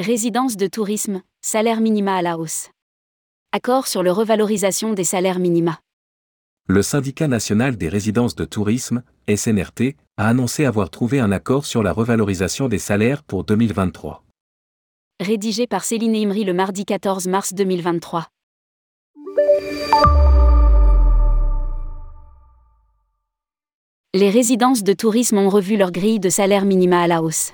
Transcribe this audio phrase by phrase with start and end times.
[0.00, 2.70] Résidence de tourisme, salaire minima à la hausse.
[3.52, 5.78] Accord sur le revalorisation des salaires minima.
[6.68, 11.82] Le syndicat national des résidences de tourisme, SNRT, a annoncé avoir trouvé un accord sur
[11.82, 14.24] la revalorisation des salaires pour 2023.
[15.20, 18.26] Rédigé par Céline Imri le mardi 14 mars 2023.
[24.14, 27.52] Les résidences de tourisme ont revu leur grille de salaire minima à la hausse.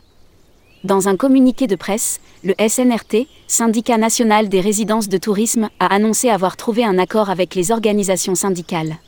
[0.86, 6.30] Dans un communiqué de presse, le SNRT, syndicat national des résidences de tourisme, a annoncé
[6.30, 8.98] avoir trouvé un accord avec les organisations syndicales.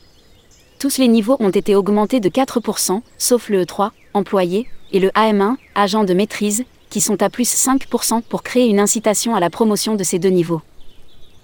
[0.77, 5.55] Tous les niveaux ont été augmentés de 4%, sauf le E3, employé, et le AM1,
[5.73, 9.95] agent de maîtrise, qui sont à plus 5% pour créer une incitation à la promotion
[9.95, 10.61] de ces deux niveaux.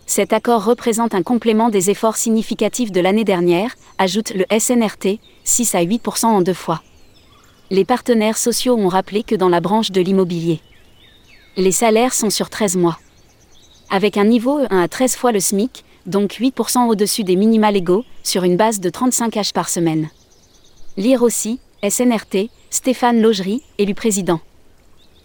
[0.05, 5.75] Cet accord représente un complément des efforts significatifs de l'année dernière, ajoute le SNRT, 6
[5.75, 6.81] à 8% en deux fois
[7.71, 10.61] les partenaires sociaux ont rappelé que dans la branche de l'immobilier,
[11.58, 12.99] les salaires sont sur 13 mois.
[13.89, 18.03] Avec un niveau 1 à 13 fois le SMIC, donc 8% au-dessus des minima légaux,
[18.23, 20.09] sur une base de 35 H par semaine.
[20.97, 24.41] Lire aussi, SNRT, Stéphane Logerie, élu président.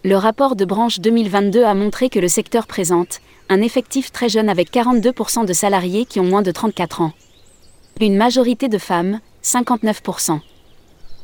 [0.03, 4.49] Le rapport de branche 2022 a montré que le secteur présente un effectif très jeune
[4.49, 7.13] avec 42% de salariés qui ont moins de 34 ans.
[8.01, 10.41] Une majorité de femmes, 59%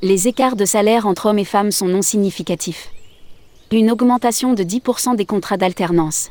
[0.07, 2.91] les écarts de salaire entre hommes et femmes sont non significatifs.
[3.73, 6.31] Une augmentation de 10% des contrats d'alternance.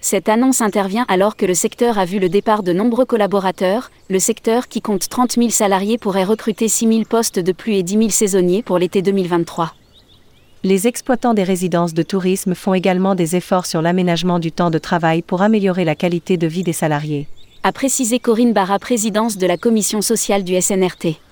[0.00, 4.18] Cette annonce intervient alors que le secteur a vu le départ de nombreux collaborateurs, le
[4.18, 7.98] secteur qui compte 30 000 salariés pourrait recruter 6 000 postes de plus et 10
[7.98, 9.74] 000 saisonniers pour l'été 2023.
[10.64, 14.78] Les exploitants des résidences de tourisme font également des efforts sur l'aménagement du temps de
[14.78, 17.28] travail pour améliorer la qualité de vie des salariés.
[17.62, 21.25] A précisé Corinne Barra, présidence de la commission sociale du SNRT.